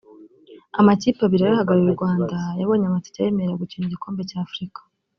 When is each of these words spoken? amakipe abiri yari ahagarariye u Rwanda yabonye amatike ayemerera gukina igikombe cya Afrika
amakipe 0.79 1.19
abiri 1.23 1.41
yari 1.43 1.55
ahagarariye 1.57 1.91
u 1.93 1.97
Rwanda 1.97 2.37
yabonye 2.59 2.85
amatike 2.87 3.17
ayemerera 3.19 3.61
gukina 3.61 3.83
igikombe 3.85 4.21
cya 4.29 4.37
Afrika 4.47 4.79